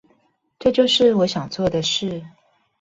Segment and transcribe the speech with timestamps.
[0.57, 2.23] 這就是我想做的事